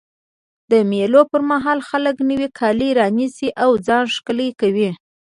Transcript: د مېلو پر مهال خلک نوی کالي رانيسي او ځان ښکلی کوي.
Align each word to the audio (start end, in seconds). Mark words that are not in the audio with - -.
د 0.71 0.73
مېلو 0.91 1.21
پر 1.31 1.41
مهال 1.51 1.79
خلک 1.89 2.15
نوی 2.29 2.47
کالي 2.59 2.89
رانيسي 2.99 3.49
او 3.63 3.71
ځان 3.85 4.03
ښکلی 4.15 4.49
کوي. 4.59 4.89